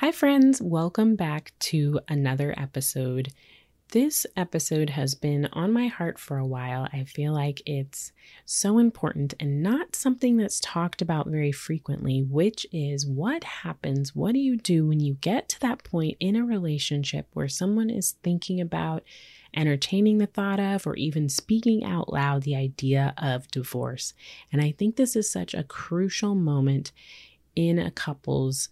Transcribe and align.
Hi, 0.00 0.12
friends. 0.12 0.62
Welcome 0.62 1.14
back 1.14 1.52
to 1.58 2.00
another 2.08 2.54
episode. 2.56 3.34
This 3.90 4.24
episode 4.34 4.88
has 4.88 5.14
been 5.14 5.44
on 5.52 5.74
my 5.74 5.88
heart 5.88 6.18
for 6.18 6.38
a 6.38 6.46
while. 6.46 6.88
I 6.90 7.04
feel 7.04 7.34
like 7.34 7.60
it's 7.66 8.10
so 8.46 8.78
important 8.78 9.34
and 9.38 9.62
not 9.62 9.94
something 9.94 10.38
that's 10.38 10.58
talked 10.60 11.02
about 11.02 11.26
very 11.26 11.52
frequently, 11.52 12.22
which 12.22 12.66
is 12.72 13.06
what 13.06 13.44
happens? 13.44 14.16
What 14.16 14.32
do 14.32 14.38
you 14.38 14.56
do 14.56 14.86
when 14.86 15.00
you 15.00 15.18
get 15.20 15.50
to 15.50 15.60
that 15.60 15.84
point 15.84 16.16
in 16.18 16.34
a 16.34 16.46
relationship 16.46 17.28
where 17.34 17.46
someone 17.46 17.90
is 17.90 18.16
thinking 18.22 18.58
about 18.58 19.02
entertaining 19.54 20.16
the 20.16 20.26
thought 20.26 20.60
of 20.60 20.86
or 20.86 20.96
even 20.96 21.28
speaking 21.28 21.84
out 21.84 22.10
loud 22.10 22.44
the 22.44 22.56
idea 22.56 23.12
of 23.18 23.50
divorce? 23.50 24.14
And 24.50 24.62
I 24.62 24.72
think 24.72 24.96
this 24.96 25.14
is 25.14 25.30
such 25.30 25.52
a 25.52 25.62
crucial 25.62 26.34
moment 26.34 26.90
in 27.54 27.78
a 27.78 27.90
couple's 27.90 28.70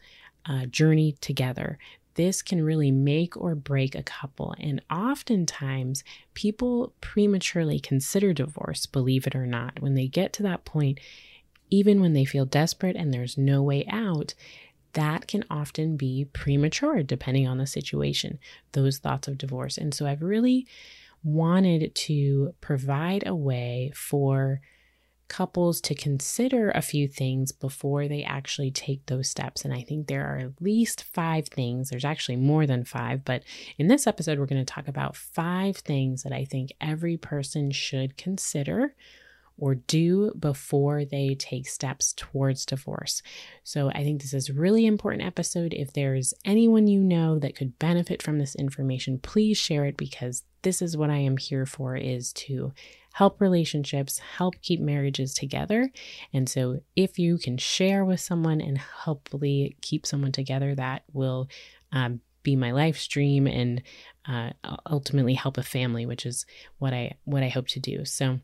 uh, 0.49 0.67
journey 0.67 1.17
together. 1.21 1.79
This 2.15 2.43
can 2.43 2.65
really 2.65 2.91
make 2.91 3.37
or 3.37 3.55
break 3.55 3.95
a 3.95 4.03
couple. 4.03 4.55
And 4.59 4.83
oftentimes, 4.91 6.03
people 6.35 6.93
prematurely 7.01 7.79
consider 7.79 8.33
divorce, 8.33 8.87
believe 8.87 9.27
it 9.27 9.37
or 9.37 9.47
not. 9.47 9.81
When 9.81 9.95
they 9.95 10.09
get 10.09 10.33
to 10.35 10.43
that 10.43 10.65
point, 10.65 10.99
even 11.71 12.01
when 12.01 12.15
they 12.15 12.25
feel 12.25 12.45
desperate 12.45 12.97
and 12.97 13.13
there's 13.13 13.39
no 13.39 13.63
way 13.63 13.87
out, 13.89 14.35
that 14.95 15.29
can 15.29 15.45
often 15.51 15.97
be 15.97 16.25
premature 16.33 17.03
depending 17.03 17.47
on 17.47 17.59
the 17.59 17.67
situation, 17.67 18.39
those 18.73 18.99
thoughts 18.99 19.29
of 19.29 19.39
divorce. 19.39 19.79
And 19.79 19.95
so 19.95 20.07
I've 20.07 20.23
really 20.23 20.67
wanted 21.23 21.95
to 21.95 22.55
provide 22.61 23.27
a 23.27 23.35
way 23.35 23.93
for 23.95 24.61
couples 25.29 25.81
to 25.83 25.95
consider 25.95 26.71
a 26.71 26.83
few 26.83 27.07
things 27.07 27.53
before 27.53 28.09
they 28.09 28.23
actually 28.23 28.71
take 28.71 29.07
those 29.07 29.29
steps. 29.29 29.65
And 29.65 29.73
I 29.73 29.83
think 29.83 30.07
there 30.07 30.27
are 30.27 30.39
at 30.39 30.63
least 30.63 31.05
five 31.05 31.49
things. 31.49 31.91
There's 31.91 32.05
actually 32.05 32.37
more 32.37 32.67
than 32.67 32.85
five, 32.85 33.25
but 33.25 33.43
in 33.79 33.89
this 33.89 34.07
episode, 34.07 34.39
we're 34.39 34.47
going 34.47 34.65
to 34.65 34.73
talk 34.73 34.89
about 34.89 35.17
five 35.17 35.77
things 35.77 36.23
that 36.23 36.33
I 36.33 36.45
think 36.45 36.73
every 36.81 37.17
person 37.17 37.71
should 37.71 38.17
consider 38.17 38.95
or 39.59 39.75
do 39.75 40.33
before 40.39 41.05
they 41.05 41.35
take 41.35 41.69
steps 41.69 42.15
towards 42.17 42.65
divorce. 42.65 43.23
So 43.65 43.91
I 43.91 44.05
think 44.05 44.23
this 44.23 44.33
is 44.33 44.49
a 44.49 44.55
really 44.55 44.87
important 44.87 45.25
episode. 45.25 45.75
If 45.75 45.93
there's 45.93 46.33
anyone 46.45 46.87
you 46.87 47.01
know 47.01 47.39
that 47.41 47.57
could 47.57 47.79
benefit 47.79 48.23
from 48.23 48.39
this 48.39 48.55
information, 48.55 49.19
please 49.19 49.59
share 49.59 49.85
it 49.85 49.97
because 49.97 50.45
this 50.63 50.83
is 50.83 50.97
what 50.97 51.11
I 51.11 51.19
am 51.19 51.37
here 51.37 51.67
for 51.67 51.97
is 51.97 52.33
to 52.35 52.73
help 53.15 53.41
relationships, 53.41 54.21
help 54.37 54.55
keep 54.63 54.81
marriages 54.81 55.35
together. 55.35 55.91
And 56.33 56.49
so, 56.49 56.81
if 56.95 57.19
you 57.19 57.39
can 57.39 57.59
share 57.59 58.05
with 58.05 58.21
someone 58.21 58.61
and 58.61 58.79
hopefully 58.79 59.77
keep 59.81 60.07
someone 60.07 60.33
together, 60.33 60.75
that 60.75 61.03
will 61.13 61.49
um, 61.93 62.21
be 62.43 62.57
my 62.57 62.71
life 62.71 62.99
stream 62.99 63.47
and 63.47 63.83
uh, 64.27 64.51
ultimately 64.89 65.35
help 65.35 65.59
a 65.59 65.63
family, 65.63 66.07
which 66.07 66.27
is 66.27 66.47
what 66.79 66.93
I 66.93 67.17
what 67.25 67.43
I 67.43 67.49
hope 67.49 67.69
to 67.69 67.81
do. 67.81 68.05
So. 68.05 68.41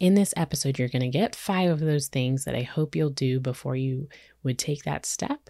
In 0.00 0.14
this 0.14 0.34
episode, 0.36 0.78
you're 0.78 0.88
going 0.88 1.00
to 1.00 1.08
get 1.08 1.34
five 1.34 1.70
of 1.70 1.80
those 1.80 2.08
things 2.08 2.44
that 2.44 2.54
I 2.54 2.60
hope 2.60 2.94
you'll 2.94 3.08
do 3.08 3.40
before 3.40 3.74
you 3.74 4.06
would 4.42 4.58
take 4.58 4.84
that 4.84 5.06
step. 5.06 5.48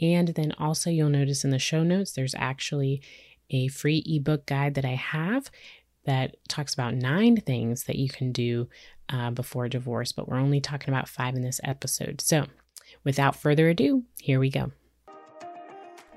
And 0.00 0.28
then 0.28 0.52
also, 0.58 0.90
you'll 0.90 1.10
notice 1.10 1.44
in 1.44 1.50
the 1.50 1.60
show 1.60 1.84
notes, 1.84 2.12
there's 2.12 2.34
actually 2.36 3.00
a 3.50 3.68
free 3.68 4.02
ebook 4.06 4.46
guide 4.46 4.74
that 4.74 4.84
I 4.84 4.94
have 4.94 5.50
that 6.04 6.36
talks 6.48 6.74
about 6.74 6.94
nine 6.94 7.36
things 7.36 7.84
that 7.84 7.96
you 7.96 8.08
can 8.08 8.32
do 8.32 8.68
uh, 9.10 9.30
before 9.30 9.68
divorce, 9.68 10.12
but 10.12 10.28
we're 10.28 10.38
only 10.38 10.60
talking 10.60 10.92
about 10.92 11.08
five 11.08 11.34
in 11.34 11.42
this 11.42 11.60
episode. 11.64 12.20
So, 12.20 12.46
without 13.04 13.36
further 13.36 13.68
ado, 13.68 14.04
here 14.18 14.40
we 14.40 14.50
go. 14.50 14.72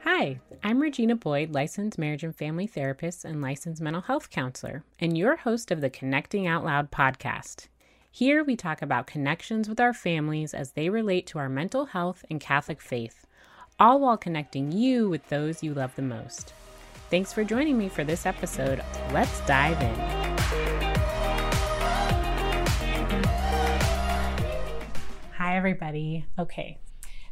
Hi, 0.04 0.40
I'm 0.64 0.82
Regina 0.82 1.16
Boyd, 1.16 1.54
licensed 1.54 1.98
marriage 1.98 2.24
and 2.24 2.36
family 2.36 2.68
therapist 2.68 3.24
and 3.24 3.42
licensed 3.42 3.82
mental 3.82 4.02
health 4.02 4.30
counselor, 4.30 4.84
and 5.00 5.18
your 5.18 5.36
host 5.36 5.72
of 5.72 5.82
the 5.82 5.90
Connecting 5.90 6.48
Out 6.48 6.66
Loud 6.66 6.90
podcast. 6.90 7.68
Here 8.10 8.44
we 8.44 8.56
talk 8.56 8.82
about 8.82 9.08
connections 9.08 9.70
with 9.70 9.80
our 9.80 9.94
families 9.94 10.54
as 10.54 10.72
they 10.72 10.90
relate 10.90 11.28
to 11.28 11.40
our 11.40 11.50
mental 11.50 11.86
health 11.86 12.26
and 12.30 12.42
Catholic 12.42 12.82
faith, 12.82 13.26
all 13.80 14.00
while 14.00 14.18
connecting 14.18 14.72
you 14.72 15.08
with 15.08 15.30
those 15.30 15.64
you 15.64 15.74
love 15.74 15.96
the 15.96 16.02
most. 16.02 16.54
Thanks 17.12 17.34
for 17.34 17.44
joining 17.44 17.78
me 17.78 17.90
for 17.90 18.06
this 18.06 18.26
episode. 18.26 18.82
Let's 19.12 19.42
dive 19.42 19.82
in. 19.82 19.96
Hi, 25.36 25.58
everybody. 25.58 26.26
Okay, 26.40 26.80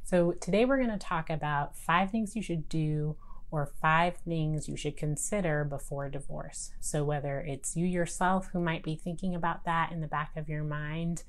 so 0.04 0.34
today 0.34 0.66
we're 0.66 0.80
going 0.80 0.90
to 0.90 0.98
talk 0.98 1.30
about 1.30 1.78
five 1.78 2.12
things 2.12 2.36
you 2.36 2.42
should 2.42 2.68
do 2.68 3.16
or 3.52 3.72
five 3.82 4.18
things 4.18 4.68
you 4.68 4.76
should 4.76 4.98
consider 4.98 5.64
before 5.64 6.10
divorce. 6.10 6.72
So, 6.82 7.06
whether 7.06 7.40
it's 7.40 7.78
you 7.78 7.86
yourself 7.86 8.50
who 8.52 8.60
might 8.60 8.84
be 8.84 8.98
thinking 8.98 9.34
about 9.34 9.64
that 9.64 9.94
in 9.94 10.02
the 10.02 10.08
back 10.08 10.36
of 10.36 10.50
your 10.50 10.66
mind, 10.66 11.24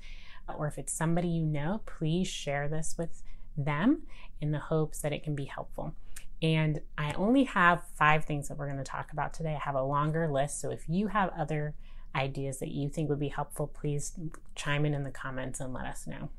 or 0.57 0.67
if 0.67 0.77
it's 0.77 0.91
somebody 0.91 1.29
you 1.29 1.45
know, 1.45 1.83
please 1.85 2.27
share 2.27 2.67
this 2.67 2.95
with 2.97 3.23
them 3.55 4.01
in 4.41 4.51
the 4.51 4.59
hopes 4.59 4.99
that 4.99 5.13
it 5.13 5.23
can 5.23 5.35
be 5.35 5.45
helpful. 5.45 5.95
And 6.41 6.81
I 6.97 7.13
only 7.13 7.43
have 7.43 7.83
five 7.95 8.25
things 8.25 8.47
that 8.47 8.57
we're 8.57 8.65
going 8.65 8.77
to 8.77 8.83
talk 8.83 9.11
about 9.11 9.33
today. 9.33 9.55
I 9.55 9.63
have 9.63 9.75
a 9.75 9.83
longer 9.83 10.31
list. 10.31 10.59
So 10.59 10.71
if 10.71 10.89
you 10.89 11.07
have 11.07 11.29
other 11.37 11.75
ideas 12.15 12.59
that 12.59 12.69
you 12.69 12.89
think 12.89 13.09
would 13.09 13.19
be 13.19 13.29
helpful, 13.29 13.67
please 13.67 14.13
chime 14.55 14.85
in 14.85 14.93
in 14.93 15.03
the 15.03 15.11
comments 15.11 15.59
and 15.59 15.73
let 15.73 15.85
us 15.85 16.07
know. 16.07 16.29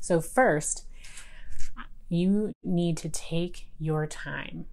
So, 0.00 0.20
first, 0.20 0.86
you 2.08 2.52
need 2.62 2.96
to 2.98 3.08
take 3.08 3.68
your 3.78 4.06
time. 4.06 4.66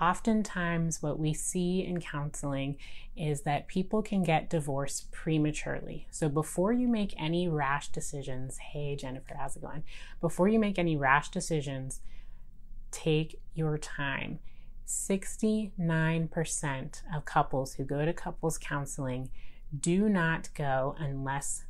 Oftentimes, 0.00 1.02
what 1.02 1.18
we 1.18 1.34
see 1.34 1.84
in 1.84 2.00
counseling 2.00 2.76
is 3.16 3.42
that 3.42 3.68
people 3.68 4.00
can 4.00 4.22
get 4.22 4.48
divorced 4.48 5.10
prematurely. 5.10 6.06
So, 6.10 6.28
before 6.28 6.72
you 6.72 6.88
make 6.88 7.14
any 7.20 7.48
rash 7.48 7.88
decisions, 7.88 8.58
hey 8.58 8.96
Jennifer, 8.96 9.36
how's 9.38 9.56
it 9.56 9.62
going? 9.62 9.82
Before 10.20 10.48
you 10.48 10.58
make 10.58 10.78
any 10.78 10.96
rash 10.96 11.30
decisions, 11.30 12.00
take 12.90 13.40
your 13.54 13.78
time. 13.78 14.40
69% 14.86 17.02
of 17.14 17.24
couples 17.24 17.74
who 17.74 17.84
go 17.84 18.04
to 18.04 18.12
couples 18.12 18.58
counseling 18.58 19.30
do 19.78 20.08
not 20.08 20.48
go 20.54 20.96
unless 20.98 21.64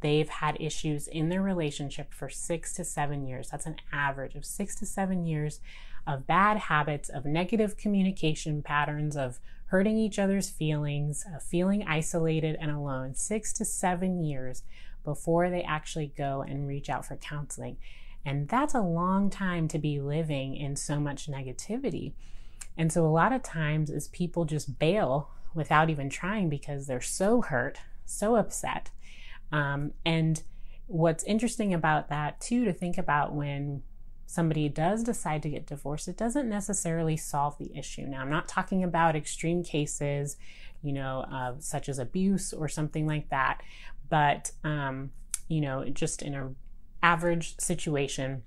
they've 0.00 0.28
had 0.28 0.56
issues 0.60 1.08
in 1.08 1.30
their 1.30 1.40
relationship 1.40 2.12
for 2.12 2.28
six 2.28 2.74
to 2.74 2.84
seven 2.84 3.26
years. 3.26 3.48
That's 3.48 3.66
an 3.66 3.76
average 3.90 4.34
of 4.34 4.44
six 4.44 4.74
to 4.76 4.86
seven 4.86 5.24
years 5.24 5.60
of 6.06 6.26
bad 6.26 6.56
habits, 6.56 7.08
of 7.08 7.24
negative 7.24 7.76
communication 7.76 8.62
patterns, 8.62 9.16
of 9.16 9.40
hurting 9.66 9.98
each 9.98 10.18
other's 10.18 10.48
feelings, 10.48 11.24
of 11.34 11.42
feeling 11.42 11.84
isolated 11.86 12.56
and 12.60 12.70
alone. 12.70 13.14
Six 13.14 13.52
to 13.54 13.64
seven 13.64 14.24
years 14.24 14.62
before 15.04 15.50
they 15.50 15.62
actually 15.62 16.12
go 16.16 16.44
and 16.46 16.66
reach 16.66 16.88
out 16.88 17.04
for 17.04 17.16
counseling. 17.16 17.76
And 18.24 18.48
that's 18.48 18.74
a 18.74 18.80
long 18.80 19.30
time 19.30 19.68
to 19.68 19.78
be 19.78 20.00
living 20.00 20.54
in 20.56 20.76
so 20.76 21.00
much 21.00 21.30
negativity. 21.30 22.12
And 22.76 22.92
so, 22.92 23.04
a 23.04 23.08
lot 23.08 23.32
of 23.32 23.42
times, 23.42 23.90
is 23.90 24.08
people 24.08 24.44
just 24.44 24.78
bail 24.78 25.30
without 25.54 25.90
even 25.90 26.08
trying 26.10 26.48
because 26.48 26.86
they're 26.86 27.00
so 27.00 27.42
hurt, 27.42 27.78
so 28.04 28.36
upset. 28.36 28.90
Um, 29.50 29.92
and 30.04 30.42
what's 30.86 31.24
interesting 31.24 31.74
about 31.74 32.08
that, 32.08 32.40
too, 32.40 32.64
to 32.64 32.72
think 32.72 32.98
about 32.98 33.34
when 33.34 33.82
somebody 34.26 34.68
does 34.68 35.02
decide 35.02 35.42
to 35.42 35.48
get 35.48 35.66
divorced, 35.66 36.06
it 36.06 36.16
doesn't 36.16 36.48
necessarily 36.48 37.16
solve 37.16 37.56
the 37.58 37.76
issue. 37.76 38.02
Now, 38.02 38.20
I'm 38.20 38.30
not 38.30 38.46
talking 38.46 38.84
about 38.84 39.16
extreme 39.16 39.64
cases, 39.64 40.36
you 40.82 40.92
know, 40.92 41.24
uh, 41.32 41.54
such 41.60 41.88
as 41.88 41.98
abuse 41.98 42.52
or 42.52 42.68
something 42.68 43.06
like 43.06 43.30
that, 43.30 43.62
but, 44.08 44.52
um, 44.64 45.10
you 45.48 45.62
know, 45.62 45.84
just 45.86 46.22
in 46.22 46.34
a 46.34 46.50
average 47.02 47.58
situation, 47.58 48.42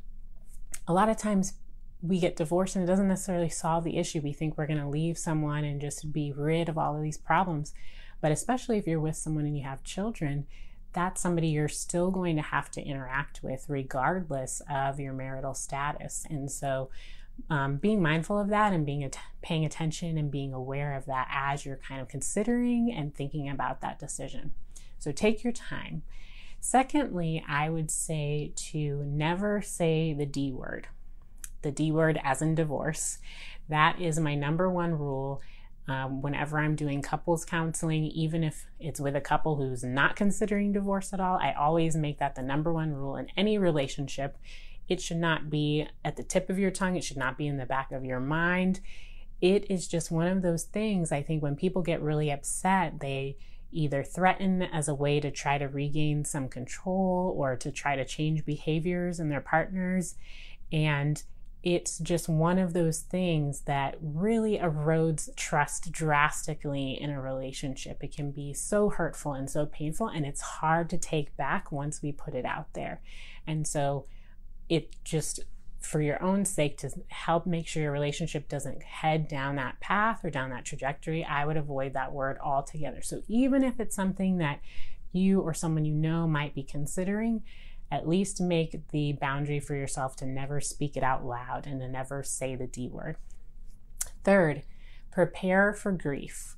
a 0.88 0.94
lot 0.94 1.10
of 1.10 1.18
times 1.18 1.54
we 2.02 2.20
get 2.20 2.36
divorced 2.36 2.76
and 2.76 2.84
it 2.84 2.88
doesn't 2.88 3.08
necessarily 3.08 3.50
solve 3.50 3.84
the 3.84 3.98
issue. 3.98 4.22
We 4.22 4.34
think 4.34 4.58
we're 4.58 4.68
going 4.68 4.80
to 4.80 4.88
leave 4.88 5.18
someone 5.18 5.64
and 5.64 5.80
just 5.80 6.12
be 6.12 6.32
rid 6.32 6.68
of 6.68 6.78
all 6.78 6.96
of 6.96 7.04
these 7.04 7.18
problems. 7.18 7.74
But 8.22 8.32
especially 8.32 8.78
if 8.78 8.88
you're 8.88 9.00
with 9.00 9.16
someone 9.16 9.46
and 9.46 9.58
you 9.58 9.64
have 9.64 9.84
children, 9.84 10.48
that's 10.94 11.22
somebody 11.22 11.48
you're 11.48 11.70
still 11.70 12.12
going 12.12 12.36
to 12.36 12.42
have 12.42 12.70
to 12.72 12.82
interact 12.82 13.42
with 13.44 13.66
regardless 13.68 14.62
of 14.70 15.00
your 15.00 15.14
marital 15.14 15.54
status. 15.54 16.26
And 16.30 16.52
so, 16.52 16.90
um, 17.50 17.78
being 17.78 18.02
mindful 18.02 18.38
of 18.38 18.50
that 18.50 18.74
and 18.74 18.86
being 18.86 19.04
at- 19.04 19.18
paying 19.42 19.66
attention 19.66 20.18
and 20.18 20.30
being 20.30 20.54
aware 20.54 20.96
of 20.96 21.06
that 21.06 21.28
as 21.32 21.66
you're 21.66 21.78
kind 21.78 22.02
of 22.02 22.08
considering 22.08 22.92
and 22.92 23.16
thinking 23.16 23.50
about 23.50 23.82
that 23.82 24.00
decision. 24.00 24.52
So, 25.00 25.12
take 25.12 25.44
your 25.44 25.54
time. 25.54 26.04
Secondly, 26.64 27.44
I 27.50 27.70
would 27.70 27.90
say 27.90 28.54
to 28.56 29.04
never 29.04 29.62
say 29.62 30.14
the 30.14 30.28
D 30.28 30.52
word, 30.52 30.88
the 31.64 31.72
D 31.72 31.92
word 31.92 32.20
as 32.24 32.42
in 32.42 32.54
divorce. 32.56 33.18
That 33.68 34.00
is 34.00 34.20
my 34.20 34.36
number 34.36 34.70
one 34.70 34.98
rule. 34.98 35.42
Um, 35.88 36.22
whenever 36.22 36.60
I'm 36.60 36.76
doing 36.76 37.02
couples 37.02 37.44
counseling, 37.44 38.04
even 38.06 38.44
if 38.44 38.68
it's 38.80 39.00
with 39.00 39.16
a 39.16 39.22
couple 39.22 39.56
who's 39.56 39.84
not 39.84 40.16
considering 40.16 40.72
divorce 40.72 41.12
at 41.14 41.20
all, 41.20 41.38
I 41.38 41.54
always 41.54 41.96
make 41.96 42.20
that 42.20 42.36
the 42.36 42.44
number 42.44 42.72
one 42.72 42.94
rule 42.94 43.16
in 43.16 43.28
any 43.36 43.58
relationship 43.58 44.38
It 44.92 45.00
should 45.00 45.18
not 45.18 45.50
be 45.50 45.88
at 46.04 46.18
the 46.18 46.24
tip 46.24 46.50
of 46.50 46.60
your 46.60 46.70
tongue, 46.70 46.98
it 46.98 47.04
should 47.06 47.16
not 47.16 47.38
be 47.38 47.48
in 47.48 47.56
the 47.56 47.66
back 47.66 47.94
of 47.94 48.04
your 48.04 48.20
mind. 48.20 48.82
It 49.40 49.72
is 49.72 49.88
just 49.88 50.12
one 50.12 50.28
of 50.28 50.42
those 50.42 50.64
things. 50.66 51.14
I 51.14 51.24
think 51.24 51.42
when 51.42 51.56
people 51.56 51.82
get 51.82 52.02
really 52.02 52.30
upset, 52.30 53.00
they 53.00 53.38
either 53.72 54.04
threaten 54.04 54.62
as 54.62 54.88
a 54.88 54.96
way 54.96 55.20
to 55.20 55.32
try 55.32 55.58
to 55.58 55.68
regain 55.68 56.26
some 56.26 56.48
control 56.50 57.34
or 57.38 57.56
to 57.56 57.72
try 57.72 57.96
to 57.96 58.06
change 58.06 58.46
behaviors 58.46 59.20
in 59.20 59.30
their 59.30 59.42
partners. 59.42 60.16
And 60.72 61.22
it's 61.64 62.00
just 62.00 62.28
one 62.28 62.58
of 62.58 62.74
those 62.74 63.02
things 63.02 63.62
that 63.62 63.96
really 64.02 64.58
erodes 64.58 65.34
trust 65.36 65.92
drastically 65.92 67.00
in 67.00 67.12
a 67.12 67.22
relationship. 67.22 68.04
It 68.04 68.16
can 68.16 68.32
be 68.32 68.54
so 68.54 68.90
hurtful 68.90 69.34
and 69.34 69.50
so 69.50 69.68
painful, 69.68 70.08
and 70.08 70.26
it's 70.26 70.42
hard 70.42 70.90
to 70.90 70.98
take 70.98 71.38
back 71.38 71.72
once 71.72 72.02
we 72.02 72.12
put 72.12 72.34
it 72.34 72.46
out 72.46 72.74
there. 72.74 73.02
And 73.46 73.68
so 73.68 74.06
it 74.70 74.96
just 75.04 75.42
for 75.92 76.02
your 76.02 76.24
own 76.24 76.46
sake 76.46 76.78
to 76.78 76.90
help 77.10 77.46
make 77.46 77.68
sure 77.68 77.84
your 77.84 77.92
relationship 77.92 78.48
doesn't 78.48 78.82
head 78.82 79.28
down 79.28 79.58
that 79.58 79.78
path 79.82 80.24
or 80.24 80.30
down 80.30 80.50
that 80.50 80.64
trajectory, 80.64 81.26
I 81.26 81.46
would 81.46 81.58
avoid 81.58 81.94
that 81.94 82.14
word 82.14 82.38
altogether. 82.42 83.02
So 83.02 83.22
even 83.28 83.62
if 83.62 83.78
it's 83.78 83.96
something 83.96 84.38
that 84.38 84.62
you 85.12 85.42
or 85.42 85.54
someone 85.54 85.84
you 85.84 85.94
know 85.94 86.28
might 86.28 86.56
be 86.56 86.64
considering, 86.64 87.44
at 87.92 88.08
least 88.08 88.40
make 88.40 88.88
the 88.92 89.12
boundary 89.12 89.60
for 89.60 89.76
yourself 89.76 90.16
to 90.16 90.26
never 90.26 90.62
speak 90.62 90.96
it 90.96 91.04
out 91.04 91.26
loud 91.26 91.68
and 91.68 91.82
to 91.82 91.90
never 91.90 92.24
say 92.24 92.56
the 92.56 92.68
D 92.68 92.88
word. 92.88 93.18
Third, 94.24 94.64
prepare 95.12 95.74
for 95.74 95.92
grief. 95.92 96.56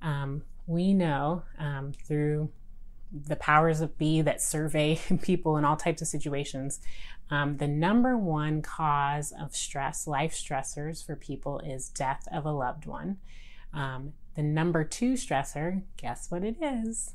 Um, 0.00 0.44
we 0.68 0.94
know 0.94 1.42
um, 1.58 1.92
through 2.06 2.52
the 3.12 3.36
powers 3.36 3.80
of 3.80 3.96
be 3.98 4.22
that 4.22 4.42
survey 4.42 5.00
people 5.22 5.56
in 5.56 5.64
all 5.64 5.76
types 5.76 6.02
of 6.02 6.08
situations, 6.08 6.80
um, 7.30 7.58
the 7.58 7.68
number 7.68 8.16
one 8.16 8.62
cause 8.62 9.32
of 9.40 9.54
stress, 9.54 10.06
life 10.06 10.32
stressors 10.32 11.04
for 11.04 11.16
people, 11.16 11.60
is 11.60 11.88
death 11.88 12.26
of 12.32 12.44
a 12.44 12.52
loved 12.52 12.86
one. 12.86 13.18
Um, 13.72 14.14
the 14.34 14.42
number 14.42 14.84
two 14.84 15.14
stressor, 15.14 15.82
guess 15.96 16.30
what 16.30 16.44
it 16.44 16.56
is? 16.60 17.14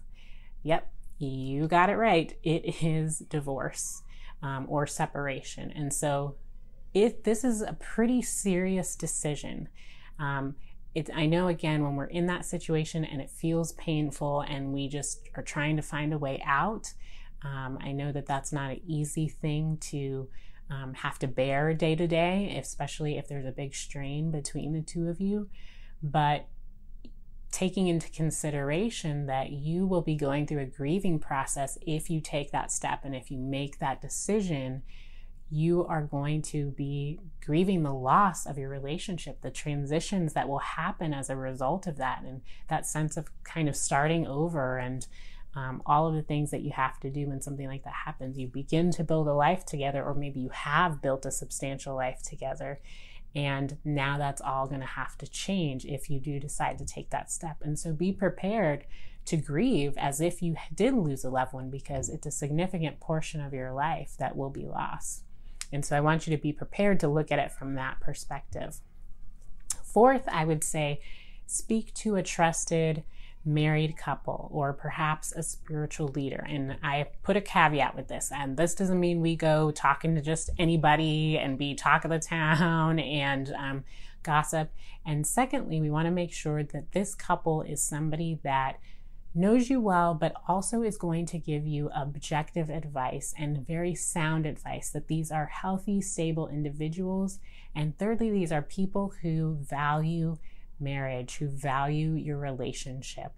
Yep, 0.64 0.90
you 1.18 1.68
got 1.68 1.90
it 1.90 1.96
right. 1.96 2.38
It 2.44 2.84
is 2.84 3.20
divorce 3.20 4.04
um, 4.42 4.66
or 4.70 4.88
separation. 4.88 5.72
And 5.72 5.94
so, 5.94 6.36
if 6.94 7.24
this 7.24 7.44
is 7.44 7.62
a 7.62 7.74
pretty 7.74 8.22
serious 8.22 8.96
decision, 8.96 9.68
um, 10.96 11.02
it, 11.02 11.10
I 11.14 11.26
know 11.26 11.48
again 11.48 11.84
when 11.84 11.96
we're 11.96 12.06
in 12.06 12.26
that 12.28 12.46
situation 12.46 13.04
and 13.06 13.22
it 13.22 13.30
feels 13.30 13.74
painful 13.74 14.42
and 14.42 14.74
we 14.74 14.88
just 14.88 15.30
are 15.36 15.44
trying 15.44 15.76
to 15.76 15.82
find 15.82 16.14
a 16.14 16.18
way 16.18 16.42
out. 16.46 16.94
Um, 17.44 17.78
I 17.82 17.92
know 17.92 18.12
that 18.12 18.26
that's 18.26 18.52
not 18.52 18.72
an 18.72 18.82
easy 18.88 19.28
thing 19.28 19.78
to 19.92 20.30
um, 20.70 20.94
have 20.96 21.20
to 21.20 21.28
bear 21.28 21.74
day 21.74 21.96
to 21.96 22.08
day, 22.08 22.58
especially 22.60 23.18
if 23.18 23.28
there's 23.28 23.46
a 23.46 23.52
big 23.52 23.76
strain 23.76 24.32
between 24.32 24.74
the 24.74 24.82
two 24.82 25.10
of 25.10 25.22
you. 25.22 25.50
But 26.02 26.48
taking 27.52 27.88
into 27.88 28.10
consideration 28.10 29.28
that 29.28 29.52
you 29.52 29.86
will 29.86 30.02
be 30.02 30.16
going 30.16 30.46
through 30.46 30.62
a 30.62 30.66
grieving 30.66 31.20
process 31.20 31.78
if 31.82 32.10
you 32.10 32.20
take 32.20 32.52
that 32.52 32.72
step 32.72 33.02
and 33.04 33.16
if 33.16 33.32
you 33.32 33.38
make 33.38 33.80
that 33.80 34.02
decision 34.02 34.84
you 35.52 35.86
are 35.86 36.02
going 36.02 36.42
to 36.42 36.72
be 36.72 37.20
grieving 37.46 37.84
the 37.84 37.94
loss 37.94 38.46
of 38.46 38.58
your 38.58 38.70
relationship, 38.70 39.42
the 39.42 39.52
transitions 39.52 40.34
that 40.34 40.50
will 40.50 40.60
happen 40.60 41.14
as 41.14 41.30
a 41.30 41.36
result 41.36 41.88
of 41.88 41.98
that, 41.98 42.24
and 42.24 42.42
that 42.68 42.88
sense 42.88 43.16
of 43.16 43.28
kind 43.44 43.70
of 43.70 43.76
starting 43.76 44.26
over 44.26 44.78
and 44.78 45.08
um, 45.56 45.82
all 45.86 46.08
of 46.08 46.16
the 46.16 46.22
things 46.22 46.52
that 46.52 46.62
you 46.62 46.72
have 46.72 47.00
to 47.00 47.10
do 47.10 47.28
when 47.28 47.42
something 47.42 47.68
like 47.68 47.84
that 47.84 47.94
happens. 48.06 48.38
You 48.38 48.48
begin 48.48 48.92
to 48.92 49.04
build 49.04 49.28
a 49.28 49.34
life 49.34 49.66
together, 49.66 50.04
or 50.04 50.14
maybe 50.14 50.40
you 50.40 50.50
have 50.50 51.02
built 51.02 51.26
a 51.26 51.32
substantial 51.32 51.96
life 51.96 52.22
together. 52.22 52.80
And 53.34 53.78
now 53.84 54.18
that's 54.18 54.42
all 54.42 54.68
going 54.68 54.82
to 54.82 54.88
have 54.88 55.18
to 55.20 55.28
change 55.28 55.86
if 55.86 56.10
you 56.10 56.20
do 56.20 56.40
decide 56.40 56.78
to 56.80 56.86
take 56.86 57.10
that 57.10 57.32
step. 57.32 57.58
And 57.62 57.78
so 57.78 57.94
be 57.94 58.12
prepared 58.12 58.86
to 59.26 59.38
grieve 59.38 59.94
as 59.98 60.22
if 60.22 60.42
you 60.42 60.56
did 60.74 60.94
lose 60.94 61.24
a 61.24 61.30
loved 61.30 61.54
one 61.54 61.70
because 61.70 62.10
it's 62.10 62.28
a 62.28 62.32
significant 62.32 63.00
portion 63.00 63.42
of 63.42 63.54
your 63.54 63.74
life 63.74 64.16
that 64.20 64.38
will 64.38 64.52
be 64.52 64.66
lost. 64.66 65.25
And 65.72 65.86
so 65.86 65.96
I 65.96 66.02
want 66.02 66.28
you 66.28 66.36
to 66.36 66.42
be 66.42 66.54
prepared 66.54 67.00
to 67.02 67.08
look 67.08 67.32
at 67.32 67.40
it 67.40 67.52
from 67.52 67.76
that 67.76 68.00
perspective. 68.00 68.80
Fourth, 69.84 70.28
I 70.28 70.46
would 70.46 70.64
say 70.64 71.02
speak 71.48 71.94
to 71.96 72.16
a 72.16 72.24
trusted 72.24 73.04
married 73.46 73.96
couple 73.96 74.50
or 74.52 74.74
perhaps 74.74 75.32
a 75.32 75.44
spiritual 75.44 76.08
leader. 76.10 76.46
And 76.50 76.78
I 76.84 77.08
put 77.24 77.38
a 77.38 77.42
caveat 77.42 77.96
with 77.96 78.08
this, 78.08 78.32
and 78.34 78.58
this 78.58 78.74
doesn't 78.74 79.00
mean 79.00 79.22
we 79.22 79.36
go 79.36 79.72
talking 79.72 80.16
to 80.16 80.22
just 80.22 80.50
anybody 80.58 81.38
and 81.38 81.58
be 81.58 81.76
talk 81.76 82.04
of 82.04 82.12
the 82.12 82.20
town 82.20 83.00
and 83.00 83.54
um, 83.54 83.84
gossip. 84.24 84.72
And 85.06 85.26
secondly, 85.26 85.80
we 85.80 85.92
want 85.92 86.08
to 86.08 86.12
make 86.12 86.34
sure 86.34 86.64
that 86.64 86.92
this 86.92 87.14
couple 87.14 87.62
is 87.62 87.82
somebody 87.82 88.40
that 88.44 88.80
knows 89.36 89.70
you 89.70 89.82
well, 89.82 90.14
but 90.14 90.34
also 90.48 90.82
is 90.82 90.98
going 90.98 91.26
to 91.28 91.38
give 91.38 91.68
you 91.68 91.90
objective 91.94 92.70
advice 92.70 93.34
and 93.38 93.68
very 93.68 93.94
sound 93.94 94.46
advice 94.46 94.90
that 94.92 95.10
these 95.10 95.30
are 95.32 95.48
healthy, 95.48 96.02
stable 96.02 96.48
individuals. 96.48 97.40
And 97.76 97.98
thirdly, 97.98 98.32
these 98.32 98.54
are 98.54 98.62
people 98.62 99.14
who 99.22 99.58
value 99.62 100.38
marriage, 100.80 101.36
who 101.36 101.50
value 101.50 102.14
your 102.14 102.38
relationship. 102.38 103.34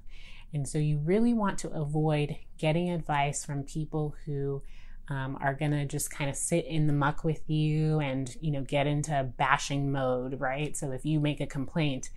And 0.54 0.68
so 0.68 0.78
you 0.78 1.00
really 1.00 1.34
want 1.34 1.58
to 1.60 1.70
avoid 1.70 2.36
getting 2.58 2.92
advice 2.92 3.44
from 3.44 3.64
people 3.64 4.16
who 4.26 4.62
um, 5.10 5.38
are 5.42 5.54
going 5.54 5.72
to 5.72 5.86
just 5.86 6.12
kind 6.12 6.30
of 6.30 6.36
sit 6.36 6.66
in 6.66 6.88
the 6.88 6.94
muck 6.94 7.24
with 7.24 7.50
you 7.50 8.00
and, 8.00 8.36
you 8.42 8.52
know, 8.52 8.62
get 8.62 8.88
into 8.88 9.32
bashing 9.38 9.92
mode, 9.92 10.40
right? 10.40 10.76
So 10.76 10.92
if 10.92 11.06
you 11.06 11.20
make 11.20 11.40
a 11.42 11.48
complaint, 11.48 12.12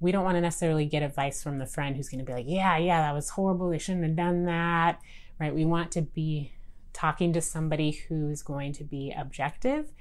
we 0.00 0.12
don't 0.12 0.24
want 0.24 0.36
to 0.36 0.40
necessarily 0.40 0.86
get 0.86 1.02
advice 1.02 1.42
from 1.42 1.58
the 1.58 1.66
friend 1.66 1.96
who's 1.96 2.08
going 2.08 2.20
to 2.20 2.24
be 2.24 2.32
like, 2.32 2.46
yeah, 2.48 2.76
yeah, 2.76 3.00
that 3.02 3.14
was 3.14 3.30
horrible. 3.30 3.70
They 3.70 3.78
shouldn't 3.78 4.04
have 4.04 4.16
done 4.16 4.44
that, 4.44 5.00
right? 5.40 5.54
We 5.54 5.64
want 5.64 5.90
to 5.92 6.02
be 6.02 6.52
talking 6.92 7.32
to 7.32 7.40
somebody 7.40 7.90
who's 7.92 8.42
going 8.42 8.72
to 8.74 8.84
be 8.84 9.14
objective 9.16 9.92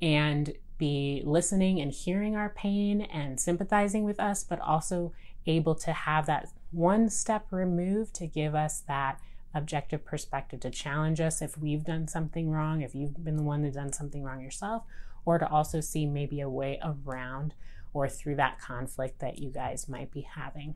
and 0.00 0.52
be 0.78 1.22
listening 1.24 1.80
and 1.80 1.90
hearing 1.90 2.36
our 2.36 2.50
pain 2.50 3.02
and 3.02 3.40
sympathizing 3.40 4.04
with 4.04 4.20
us, 4.20 4.44
but 4.44 4.60
also 4.60 5.12
able 5.46 5.74
to 5.74 5.92
have 5.92 6.26
that 6.26 6.48
one 6.70 7.08
step 7.08 7.46
removed 7.50 8.14
to 8.14 8.26
give 8.26 8.54
us 8.54 8.82
that 8.88 9.18
objective 9.54 10.04
perspective 10.04 10.60
to 10.60 10.70
challenge 10.70 11.20
us 11.20 11.40
if 11.40 11.56
we've 11.56 11.84
done 11.84 12.06
something 12.06 12.50
wrong, 12.50 12.82
if 12.82 12.94
you've 12.94 13.24
been 13.24 13.36
the 13.36 13.42
one 13.42 13.62
who's 13.62 13.74
done 13.74 13.92
something 13.92 14.22
wrong 14.22 14.42
yourself, 14.42 14.82
or 15.24 15.38
to 15.38 15.48
also 15.48 15.80
see 15.80 16.04
maybe 16.04 16.40
a 16.40 16.48
way 16.48 16.78
around 16.82 17.54
or 17.96 18.08
through 18.10 18.36
that 18.36 18.60
conflict 18.60 19.20
that 19.20 19.38
you 19.38 19.48
guys 19.48 19.88
might 19.88 20.10
be 20.10 20.20
having. 20.20 20.74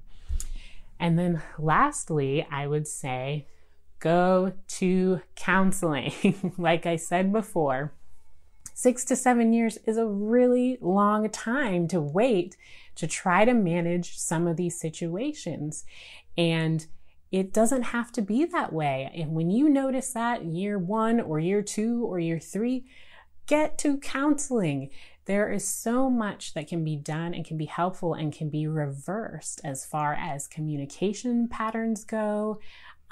And 0.98 1.18
then 1.18 1.42
lastly, 1.58 2.46
I 2.50 2.66
would 2.66 2.88
say 2.88 3.46
go 3.98 4.54
to 4.66 5.20
counseling. 5.36 6.54
like 6.58 6.86
I 6.86 6.96
said 6.96 7.30
before, 7.30 7.92
six 8.72 9.04
to 9.04 9.16
seven 9.16 9.52
years 9.52 9.78
is 9.86 9.98
a 9.98 10.06
really 10.06 10.78
long 10.80 11.28
time 11.28 11.86
to 11.88 12.00
wait 12.00 12.56
to 12.96 13.06
try 13.06 13.44
to 13.44 13.52
manage 13.52 14.18
some 14.18 14.46
of 14.46 14.56
these 14.56 14.80
situations. 14.80 15.84
And 16.38 16.86
it 17.30 17.52
doesn't 17.52 17.82
have 17.82 18.10
to 18.12 18.22
be 18.22 18.46
that 18.46 18.72
way. 18.72 19.10
And 19.14 19.32
when 19.32 19.50
you 19.50 19.68
notice 19.68 20.12
that 20.14 20.44
year 20.46 20.78
one 20.78 21.20
or 21.20 21.38
year 21.38 21.60
two 21.62 22.04
or 22.04 22.18
year 22.18 22.40
three, 22.40 22.86
get 23.46 23.76
to 23.78 23.98
counseling. 23.98 24.90
There 25.30 25.52
is 25.52 25.64
so 25.64 26.10
much 26.10 26.54
that 26.54 26.66
can 26.66 26.82
be 26.82 26.96
done 26.96 27.34
and 27.34 27.44
can 27.44 27.56
be 27.56 27.66
helpful 27.66 28.14
and 28.14 28.32
can 28.32 28.50
be 28.50 28.66
reversed 28.66 29.60
as 29.62 29.86
far 29.86 30.12
as 30.12 30.48
communication 30.48 31.46
patterns 31.46 32.02
go, 32.02 32.58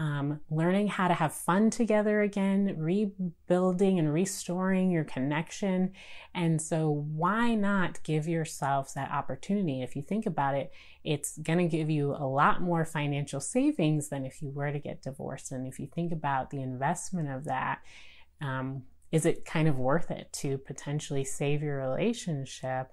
um, 0.00 0.40
learning 0.50 0.88
how 0.88 1.06
to 1.06 1.14
have 1.14 1.32
fun 1.32 1.70
together 1.70 2.20
again, 2.20 2.75
rebuilding 2.76 4.00
and 4.00 4.12
restoring 4.12 4.90
your 4.90 5.04
connection. 5.04 5.92
And 6.34 6.60
so, 6.60 6.90
why 6.90 7.54
not 7.54 8.02
give 8.02 8.26
yourselves 8.26 8.94
that 8.94 9.12
opportunity? 9.12 9.82
If 9.82 9.94
you 9.94 10.02
think 10.02 10.26
about 10.26 10.56
it, 10.56 10.72
it's 11.04 11.38
going 11.38 11.60
to 11.60 11.68
give 11.68 11.88
you 11.88 12.16
a 12.16 12.26
lot 12.26 12.60
more 12.60 12.84
financial 12.84 13.38
savings 13.38 14.08
than 14.08 14.26
if 14.26 14.42
you 14.42 14.50
were 14.50 14.72
to 14.72 14.80
get 14.80 15.02
divorced. 15.02 15.52
And 15.52 15.68
if 15.68 15.78
you 15.78 15.87
think 15.87 16.10
about 16.10 16.50
the 16.50 16.62
investment 16.62 17.30
of 17.30 17.44
that, 17.44 17.78
um, 18.40 18.82
is 19.10 19.26
it 19.26 19.44
kind 19.44 19.68
of 19.68 19.78
worth 19.78 20.10
it 20.10 20.32
to 20.34 20.58
potentially 20.58 21.24
save 21.24 21.62
your 21.62 21.78
relationship 21.78 22.92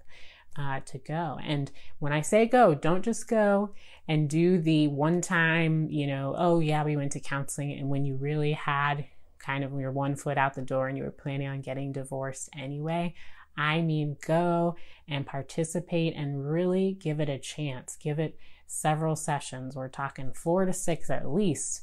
uh, 0.58 0.80
to 0.86 0.98
go? 0.98 1.38
And 1.44 1.70
when 1.98 2.12
I 2.12 2.22
say 2.22 2.46
go, 2.46 2.74
don't 2.74 3.04
just 3.04 3.28
go 3.28 3.74
and 4.08 4.28
do 4.28 4.58
the 4.58 4.88
one 4.88 5.20
time, 5.20 5.88
you 5.90 6.06
know, 6.06 6.34
oh 6.36 6.60
yeah, 6.60 6.84
we 6.84 6.96
went 6.96 7.12
to 7.12 7.20
counseling, 7.20 7.72
and 7.72 7.88
when 7.88 8.04
you 8.04 8.16
really 8.16 8.52
had 8.52 9.06
kind 9.38 9.62
of 9.62 9.78
your 9.78 9.92
one 9.92 10.16
foot 10.16 10.38
out 10.38 10.54
the 10.54 10.62
door 10.62 10.88
and 10.88 10.98
you 10.98 11.04
were 11.04 11.10
planning 11.10 11.46
on 11.46 11.60
getting 11.60 11.92
divorced 11.92 12.48
anyway. 12.58 13.14
I 13.56 13.80
mean, 13.80 14.16
go 14.26 14.76
and 15.08 15.24
participate 15.24 16.14
and 16.14 16.50
really 16.50 16.98
give 17.00 17.20
it 17.20 17.28
a 17.28 17.38
chance. 17.38 17.96
Give 17.96 18.18
it 18.18 18.36
several 18.66 19.16
sessions. 19.16 19.76
We're 19.76 19.88
talking 19.88 20.32
four 20.32 20.64
to 20.64 20.72
six 20.72 21.08
at 21.10 21.30
least, 21.30 21.82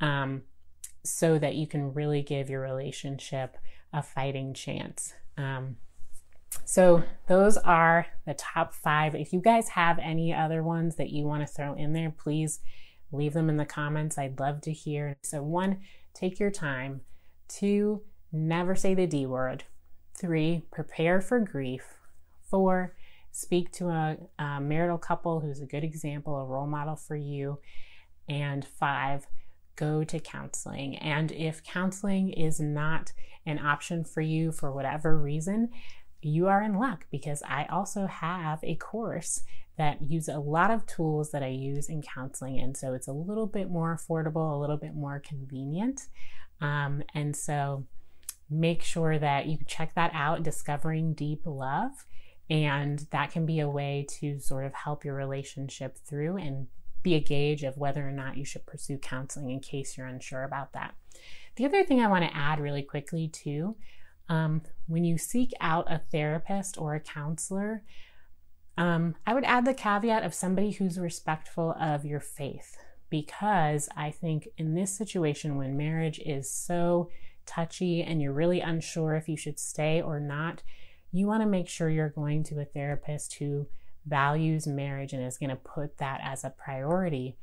um, 0.00 0.42
so 1.04 1.38
that 1.38 1.54
you 1.54 1.66
can 1.66 1.94
really 1.94 2.22
give 2.22 2.48
your 2.48 2.60
relationship 2.60 3.56
a 3.92 4.02
fighting 4.02 4.54
chance. 4.54 5.14
Um, 5.36 5.76
so, 6.64 7.02
those 7.28 7.56
are 7.56 8.06
the 8.26 8.34
top 8.34 8.74
five. 8.74 9.14
If 9.14 9.32
you 9.32 9.40
guys 9.40 9.70
have 9.70 9.98
any 9.98 10.34
other 10.34 10.62
ones 10.62 10.96
that 10.96 11.10
you 11.10 11.24
want 11.24 11.46
to 11.46 11.52
throw 11.52 11.74
in 11.74 11.92
there, 11.92 12.10
please 12.10 12.60
leave 13.10 13.32
them 13.32 13.48
in 13.48 13.56
the 13.56 13.64
comments. 13.64 14.18
I'd 14.18 14.38
love 14.38 14.60
to 14.62 14.72
hear. 14.72 15.16
So, 15.22 15.42
one, 15.42 15.78
take 16.14 16.38
your 16.38 16.50
time. 16.50 17.00
Two, 17.48 18.02
never 18.32 18.74
say 18.74 18.94
the 18.94 19.06
D 19.06 19.26
word. 19.26 19.64
Three, 20.14 20.66
prepare 20.70 21.20
for 21.20 21.40
grief. 21.40 21.84
Four, 22.42 22.94
speak 23.30 23.72
to 23.72 23.88
a, 23.88 24.16
a 24.38 24.60
marital 24.60 24.98
couple 24.98 25.40
who's 25.40 25.60
a 25.60 25.66
good 25.66 25.84
example, 25.84 26.36
a 26.36 26.44
role 26.44 26.66
model 26.66 26.96
for 26.96 27.16
you. 27.16 27.58
And 28.28 28.64
five, 28.64 29.26
go 29.76 30.04
to 30.04 30.20
counseling. 30.20 30.96
And 30.96 31.32
if 31.32 31.62
counseling 31.62 32.30
is 32.30 32.60
not 32.60 33.12
an 33.46 33.58
option 33.58 34.04
for 34.04 34.20
you 34.20 34.52
for 34.52 34.72
whatever 34.72 35.16
reason, 35.16 35.70
you 36.20 36.46
are 36.46 36.62
in 36.62 36.78
luck 36.78 37.06
because 37.10 37.42
I 37.42 37.66
also 37.70 38.06
have 38.06 38.60
a 38.62 38.76
course 38.76 39.42
that 39.76 40.02
use 40.02 40.28
a 40.28 40.38
lot 40.38 40.70
of 40.70 40.86
tools 40.86 41.30
that 41.32 41.42
I 41.42 41.48
use 41.48 41.88
in 41.88 42.02
counseling. 42.02 42.60
And 42.60 42.76
so 42.76 42.94
it's 42.94 43.08
a 43.08 43.12
little 43.12 43.46
bit 43.46 43.70
more 43.70 43.96
affordable, 43.96 44.54
a 44.54 44.60
little 44.60 44.76
bit 44.76 44.94
more 44.94 45.20
convenient. 45.20 46.08
Um, 46.60 47.02
and 47.14 47.34
so 47.34 47.86
make 48.48 48.82
sure 48.82 49.18
that 49.18 49.46
you 49.46 49.58
check 49.66 49.94
that 49.94 50.12
out, 50.14 50.42
Discovering 50.42 51.14
Deep 51.14 51.42
Love. 51.44 51.92
And 52.50 53.06
that 53.10 53.30
can 53.30 53.46
be 53.46 53.60
a 53.60 53.68
way 53.68 54.06
to 54.20 54.38
sort 54.38 54.66
of 54.66 54.74
help 54.74 55.04
your 55.04 55.14
relationship 55.14 55.96
through 56.06 56.36
and 56.36 56.66
be 57.02 57.14
a 57.14 57.20
gauge 57.20 57.62
of 57.62 57.76
whether 57.76 58.06
or 58.06 58.12
not 58.12 58.36
you 58.36 58.44
should 58.44 58.66
pursue 58.66 58.98
counseling 58.98 59.50
in 59.50 59.60
case 59.60 59.96
you're 59.96 60.06
unsure 60.06 60.44
about 60.44 60.72
that. 60.72 60.94
The 61.56 61.66
other 61.66 61.84
thing 61.84 62.00
I 62.00 62.08
want 62.08 62.24
to 62.24 62.36
add 62.36 62.60
really 62.60 62.82
quickly, 62.82 63.28
too, 63.28 63.76
um, 64.28 64.62
when 64.86 65.04
you 65.04 65.18
seek 65.18 65.52
out 65.60 65.90
a 65.90 65.98
therapist 65.98 66.78
or 66.78 66.94
a 66.94 67.00
counselor, 67.00 67.82
um, 68.78 69.14
I 69.26 69.34
would 69.34 69.44
add 69.44 69.64
the 69.64 69.74
caveat 69.74 70.24
of 70.24 70.34
somebody 70.34 70.70
who's 70.70 70.98
respectful 70.98 71.76
of 71.78 72.04
your 72.04 72.20
faith 72.20 72.76
because 73.10 73.90
I 73.94 74.10
think 74.10 74.48
in 74.56 74.74
this 74.74 74.96
situation, 74.96 75.58
when 75.58 75.76
marriage 75.76 76.18
is 76.18 76.50
so 76.50 77.10
touchy 77.44 78.02
and 78.02 78.22
you're 78.22 78.32
really 78.32 78.60
unsure 78.60 79.14
if 79.14 79.28
you 79.28 79.36
should 79.36 79.58
stay 79.58 80.00
or 80.00 80.18
not, 80.18 80.62
you 81.12 81.26
want 81.26 81.42
to 81.42 81.48
make 81.48 81.68
sure 81.68 81.90
you're 81.90 82.08
going 82.08 82.42
to 82.44 82.60
a 82.60 82.64
therapist 82.64 83.34
who 83.34 83.66
values 84.06 84.66
marriage 84.66 85.12
and 85.12 85.24
is 85.24 85.38
going 85.38 85.50
to 85.50 85.56
put 85.56 85.98
that 85.98 86.20
as 86.22 86.44
a 86.44 86.50
priority. 86.50 87.36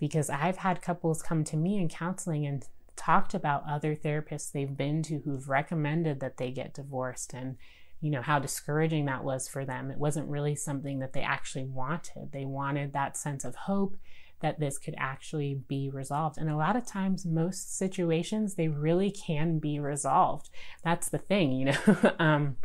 Because 0.00 0.30
I've 0.30 0.58
had 0.58 0.80
couples 0.80 1.22
come 1.22 1.42
to 1.44 1.56
me 1.56 1.78
in 1.78 1.88
counseling 1.88 2.46
and 2.46 2.64
talked 2.94 3.34
about 3.34 3.64
other 3.68 3.96
therapists 3.96 4.52
they've 4.52 4.76
been 4.76 5.02
to 5.04 5.20
who've 5.24 5.48
recommended 5.48 6.20
that 6.20 6.36
they 6.36 6.50
get 6.50 6.74
divorced 6.74 7.32
and 7.32 7.56
you 8.00 8.10
know 8.10 8.22
how 8.22 8.38
discouraging 8.38 9.06
that 9.06 9.24
was 9.24 9.48
for 9.48 9.64
them. 9.64 9.90
It 9.90 9.98
wasn't 9.98 10.28
really 10.28 10.54
something 10.54 11.00
that 11.00 11.12
they 11.12 11.22
actually 11.22 11.64
wanted. 11.64 12.30
They 12.32 12.44
wanted 12.44 12.92
that 12.92 13.16
sense 13.16 13.44
of 13.44 13.54
hope 13.54 13.96
that 14.40 14.60
this 14.60 14.78
could 14.78 14.94
actually 14.98 15.60
be 15.66 15.90
resolved. 15.90 16.38
And 16.38 16.48
a 16.48 16.56
lot 16.56 16.76
of 16.76 16.86
times, 16.86 17.26
most 17.26 17.76
situations, 17.76 18.54
they 18.54 18.68
really 18.68 19.10
can 19.10 19.58
be 19.58 19.80
resolved. 19.80 20.48
That's 20.84 21.08
the 21.08 21.18
thing, 21.18 21.52
you 21.52 21.64
know. 21.66 22.14
um, 22.18 22.56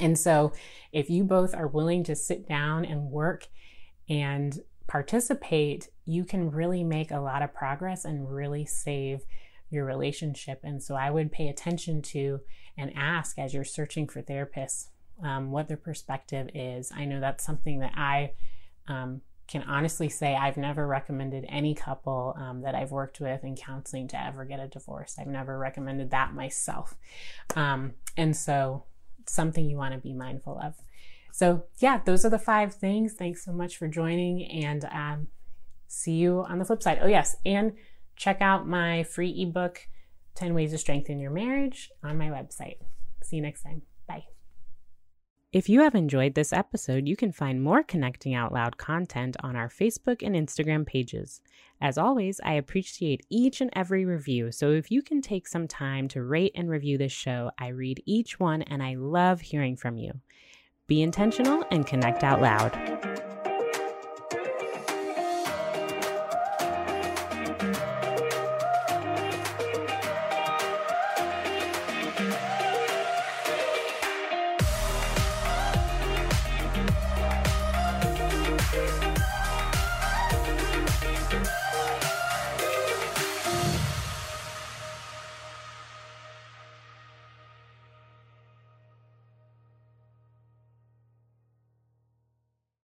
and 0.00 0.18
so, 0.18 0.52
if 0.92 1.10
you 1.10 1.24
both 1.24 1.54
are 1.54 1.66
willing 1.66 2.04
to 2.04 2.16
sit 2.16 2.48
down 2.48 2.84
and 2.84 3.10
work 3.10 3.48
and 4.08 4.58
participate, 4.86 5.88
you 6.04 6.24
can 6.24 6.50
really 6.50 6.84
make 6.84 7.10
a 7.10 7.20
lot 7.20 7.42
of 7.42 7.54
progress 7.54 8.04
and 8.04 8.32
really 8.32 8.64
save 8.64 9.22
your 9.70 9.84
relationship. 9.84 10.60
And 10.62 10.82
so, 10.82 10.94
I 10.94 11.10
would 11.10 11.32
pay 11.32 11.48
attention 11.48 12.02
to 12.02 12.40
and 12.76 12.92
ask 12.94 13.38
as 13.38 13.54
you're 13.54 13.64
searching 13.64 14.06
for 14.08 14.22
therapists 14.22 14.88
um, 15.22 15.50
what 15.50 15.68
their 15.68 15.76
perspective 15.76 16.50
is. 16.54 16.92
I 16.94 17.04
know 17.06 17.20
that's 17.20 17.44
something 17.44 17.80
that 17.80 17.92
I 17.96 18.32
um, 18.88 19.22
can 19.48 19.62
honestly 19.62 20.08
say 20.08 20.34
I've 20.34 20.56
never 20.56 20.86
recommended 20.86 21.46
any 21.48 21.74
couple 21.74 22.34
um, 22.36 22.62
that 22.62 22.74
I've 22.74 22.90
worked 22.90 23.20
with 23.20 23.44
in 23.44 23.56
counseling 23.56 24.08
to 24.08 24.22
ever 24.22 24.44
get 24.44 24.60
a 24.60 24.66
divorce. 24.66 25.16
I've 25.18 25.26
never 25.28 25.58
recommended 25.58 26.10
that 26.10 26.34
myself. 26.34 26.96
Um, 27.54 27.94
and 28.16 28.36
so, 28.36 28.84
something 29.26 29.68
you 29.68 29.76
want 29.76 29.94
to 29.94 30.00
be 30.00 30.12
mindful 30.12 30.58
of. 30.62 30.74
So, 31.32 31.64
yeah, 31.78 32.00
those 32.04 32.24
are 32.24 32.30
the 32.30 32.38
five 32.38 32.74
things. 32.74 33.12
Thanks 33.12 33.44
so 33.44 33.52
much 33.52 33.76
for 33.76 33.88
joining, 33.88 34.44
and 34.44 34.84
um, 34.86 35.26
see 35.86 36.12
you 36.12 36.44
on 36.48 36.58
the 36.58 36.64
flip 36.64 36.82
side. 36.82 37.00
Oh, 37.02 37.08
yes, 37.08 37.36
and 37.44 37.72
check 38.16 38.40
out 38.40 38.66
my 38.66 39.02
free 39.02 39.42
ebook, 39.42 39.86
10 40.34 40.54
Ways 40.54 40.70
to 40.70 40.78
Strengthen 40.78 41.18
Your 41.18 41.30
Marriage, 41.30 41.90
on 42.02 42.16
my 42.16 42.28
website. 42.28 42.76
See 43.22 43.36
you 43.36 43.42
next 43.42 43.62
time. 43.62 43.82
Bye. 44.08 44.24
If 45.56 45.70
you 45.70 45.80
have 45.80 45.94
enjoyed 45.94 46.34
this 46.34 46.52
episode, 46.52 47.08
you 47.08 47.16
can 47.16 47.32
find 47.32 47.62
more 47.62 47.82
Connecting 47.82 48.34
Out 48.34 48.52
Loud 48.52 48.76
content 48.76 49.38
on 49.40 49.56
our 49.56 49.70
Facebook 49.70 50.20
and 50.20 50.36
Instagram 50.36 50.86
pages. 50.86 51.40
As 51.80 51.96
always, 51.96 52.42
I 52.44 52.52
appreciate 52.52 53.24
each 53.30 53.62
and 53.62 53.70
every 53.72 54.04
review, 54.04 54.52
so 54.52 54.72
if 54.72 54.90
you 54.90 55.00
can 55.00 55.22
take 55.22 55.48
some 55.48 55.66
time 55.66 56.08
to 56.08 56.22
rate 56.22 56.52
and 56.56 56.68
review 56.68 56.98
this 56.98 57.12
show, 57.12 57.52
I 57.58 57.68
read 57.68 58.02
each 58.04 58.38
one 58.38 58.60
and 58.60 58.82
I 58.82 58.96
love 58.96 59.40
hearing 59.40 59.76
from 59.76 59.96
you. 59.96 60.20
Be 60.88 61.00
intentional 61.00 61.64
and 61.70 61.86
connect 61.86 62.22
out 62.22 62.42
loud. 62.42 63.25